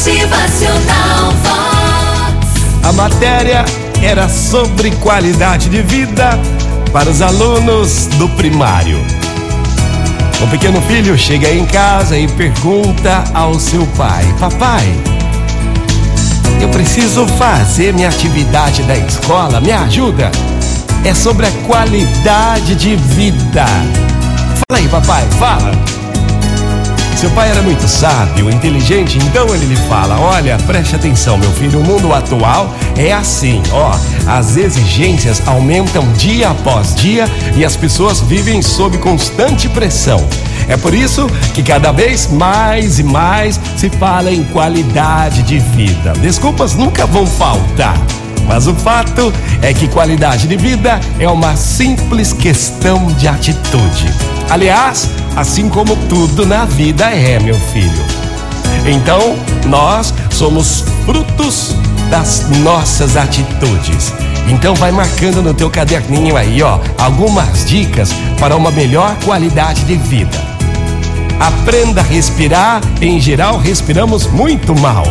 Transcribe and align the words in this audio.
Motivacional 0.00 1.30
Vox. 1.42 2.84
A 2.84 2.90
matéria 2.90 3.66
era 4.02 4.30
sobre 4.30 4.92
qualidade 4.92 5.68
de 5.68 5.82
vida 5.82 6.40
para 6.90 7.10
os 7.10 7.20
alunos 7.20 8.06
do 8.16 8.26
primário. 8.30 8.98
Um 10.42 10.48
pequeno 10.48 10.80
filho 10.80 11.18
chega 11.18 11.50
em 11.50 11.66
casa 11.66 12.16
e 12.16 12.26
pergunta 12.28 13.24
ao 13.34 13.60
seu 13.60 13.86
pai: 13.88 14.24
Papai, 14.40 14.88
eu 16.62 16.70
preciso 16.70 17.26
fazer 17.26 17.92
minha 17.92 18.08
atividade 18.08 18.82
da 18.84 18.96
escola, 18.96 19.60
me 19.60 19.70
ajuda? 19.70 20.30
É 21.04 21.12
sobre 21.12 21.44
a 21.44 21.50
qualidade 21.66 22.74
de 22.74 22.96
vida. 22.96 23.66
Fala 23.66 24.80
aí, 24.80 24.88
papai, 24.88 25.28
fala. 25.38 25.99
Seu 27.16 27.30
pai 27.32 27.50
era 27.50 27.60
muito 27.60 27.86
sábio, 27.86 28.50
inteligente, 28.50 29.18
então 29.18 29.54
ele 29.54 29.66
lhe 29.66 29.76
fala: 29.88 30.18
Olha, 30.18 30.56
preste 30.66 30.96
atenção, 30.96 31.36
meu 31.36 31.50
filho, 31.52 31.80
o 31.80 31.84
mundo 31.84 32.12
atual 32.14 32.74
é 32.96 33.12
assim, 33.12 33.62
ó. 33.72 33.94
As 34.26 34.56
exigências 34.56 35.42
aumentam 35.46 36.10
dia 36.12 36.50
após 36.50 36.94
dia 36.94 37.26
e 37.56 37.64
as 37.64 37.76
pessoas 37.76 38.20
vivem 38.20 38.62
sob 38.62 38.96
constante 38.98 39.68
pressão. 39.68 40.26
É 40.68 40.76
por 40.76 40.94
isso 40.94 41.26
que 41.52 41.62
cada 41.62 41.92
vez 41.92 42.28
mais 42.28 42.98
e 42.98 43.02
mais 43.02 43.60
se 43.76 43.90
fala 43.90 44.30
em 44.30 44.44
qualidade 44.44 45.42
de 45.42 45.58
vida. 45.58 46.12
Desculpas 46.20 46.74
nunca 46.74 47.06
vão 47.06 47.26
faltar. 47.26 48.00
Mas 48.46 48.66
o 48.66 48.74
fato 48.74 49.32
é 49.62 49.72
que 49.72 49.86
qualidade 49.88 50.48
de 50.48 50.56
vida 50.56 50.98
é 51.18 51.28
uma 51.28 51.54
simples 51.56 52.32
questão 52.32 53.06
de 53.08 53.28
atitude. 53.28 54.06
Aliás, 54.50 55.08
assim 55.36 55.68
como 55.68 55.94
tudo 56.08 56.44
na 56.44 56.64
vida 56.64 57.04
é, 57.04 57.38
meu 57.38 57.54
filho. 57.54 58.04
Então, 58.84 59.36
nós 59.66 60.12
somos 60.30 60.84
frutos 61.06 61.76
das 62.10 62.48
nossas 62.58 63.16
atitudes. 63.16 64.12
Então 64.48 64.74
vai 64.74 64.90
marcando 64.90 65.40
no 65.40 65.54
teu 65.54 65.70
caderninho 65.70 66.36
aí, 66.36 66.60
ó, 66.62 66.80
algumas 66.98 67.64
dicas 67.64 68.12
para 68.40 68.56
uma 68.56 68.72
melhor 68.72 69.14
qualidade 69.24 69.84
de 69.84 69.94
vida. 69.94 70.36
Aprenda 71.38 72.00
a 72.00 72.04
respirar, 72.04 72.80
em 73.00 73.20
geral 73.20 73.56
respiramos 73.56 74.26
muito 74.26 74.74
mal. 74.78 75.04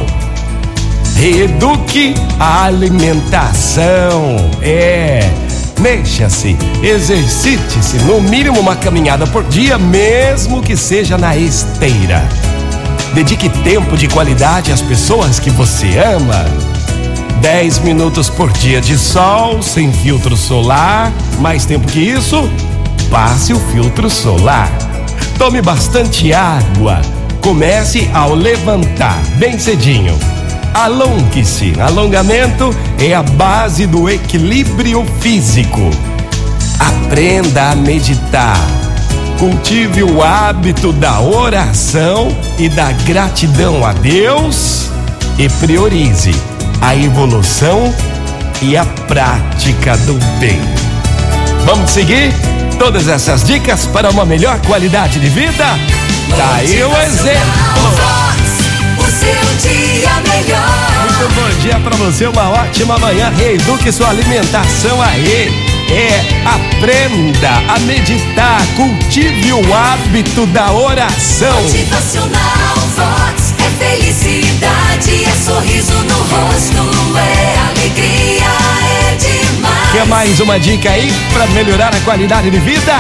Reeduque 1.16 2.14
a 2.40 2.66
alimentação. 2.66 4.36
É. 4.62 5.49
Mexa-se, 5.80 6.58
exercite-se, 6.84 7.98
no 8.00 8.20
mínimo 8.20 8.60
uma 8.60 8.76
caminhada 8.76 9.26
por 9.26 9.46
dia, 9.46 9.78
mesmo 9.78 10.62
que 10.62 10.76
seja 10.76 11.18
na 11.18 11.38
esteira. 11.38 12.28
Dedique 13.14 13.48
tempo 13.48 13.96
de 13.96 14.08
qualidade 14.10 14.74
às 14.74 14.82
pessoas 14.82 15.40
que 15.40 15.50
você 15.50 15.98
ama. 15.98 16.46
10 17.42 17.80
minutos 17.80 18.30
por 18.30 18.52
dia 18.52 18.82
de 18.82 18.98
sol, 18.98 19.62
sem 19.62 19.92
filtro 19.92 20.36
solar. 20.36 21.14
Mais 21.40 21.66
tempo 21.66 21.88
que 21.88 22.00
isso, 22.00 22.50
passe 23.10 23.54
o 23.54 23.60
filtro 23.72 24.10
solar. 24.10 24.70
Tome 25.38 25.62
bastante 25.62 26.34
água. 26.34 27.02
Comece 27.42 28.10
ao 28.14 28.36
levantar, 28.36 29.22
bem 29.38 29.58
cedinho. 29.58 30.18
Alongue-se. 30.74 31.74
Alongamento 31.80 32.76
é 33.00 33.14
a 33.14 33.24
base 33.24 33.86
do 33.86 34.10
equilíbrio 34.10 35.06
físico. 35.20 35.90
Aprenda 36.80 37.72
a 37.72 37.76
meditar. 37.76 38.60
Cultive 39.38 40.04
o 40.04 40.22
hábito 40.22 40.92
da 40.92 41.20
oração 41.22 42.36
e 42.58 42.68
da 42.68 42.92
gratidão 42.92 43.86
a 43.86 43.94
Deus 43.94 44.90
e 45.38 45.48
priorize 45.66 46.32
a 46.82 46.96
evolução 46.96 47.94
e 48.62 48.76
a 48.76 48.86
prática 48.86 49.96
do 49.98 50.14
bem. 50.40 50.60
Vamos 51.66 51.92
seguir 51.92 52.34
todas 52.78 53.08
essas 53.08 53.44
dicas 53.44 53.86
para 53.86 54.10
uma 54.10 54.26
melhor 54.26 54.60
qualidade 54.62 55.20
de 55.20 55.30
vida? 55.30 55.66
Daí 56.38 56.84
o 56.84 56.98
exemplo. 57.02 57.59
Muito 60.58 61.36
bom 61.36 61.62
dia 61.62 61.80
para 61.80 61.96
você, 61.98 62.28
uma 62.28 62.50
ótima 62.50 62.98
manhã. 62.98 63.32
Reeduque 63.38 63.92
sua 63.92 64.10
alimentação 64.10 65.02
aí. 65.02 65.50
É, 65.92 66.22
aprenda 66.46 67.50
a 67.74 67.80
meditar, 67.80 68.62
cultive 68.76 69.54
o 69.54 69.74
hábito 69.74 70.46
da 70.48 70.72
oração. 70.72 71.62
Motivacional 71.64 72.76
Vox 72.96 73.54
é 73.58 73.84
felicidade, 73.84 75.26
é 75.26 75.32
sorriso 75.32 75.94
no 75.94 76.16
rosto, 76.16 77.18
é 77.18 77.70
alegria, 77.70 78.46
é 79.12 79.16
demais. 79.16 79.92
Quer 79.92 80.06
mais 80.06 80.40
uma 80.40 80.60
dica 80.60 80.92
aí 80.92 81.12
para 81.34 81.48
melhorar 81.48 81.94
a 81.94 82.00
qualidade 82.02 82.52
de 82.52 82.60
vida? 82.60 82.94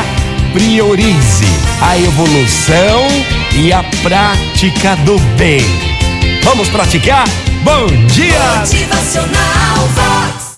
Priorize 0.51 1.45
a 1.81 1.97
evolução 1.97 3.07
e 3.53 3.71
a 3.71 3.83
prática 4.01 4.95
do 5.05 5.19
bem. 5.37 5.88
Vamos 6.49 6.67
praticar? 6.69 7.25
Bom 7.63 7.85
dia! 8.07 8.39
Motivacional 8.57 9.87
Vox. 9.93 10.08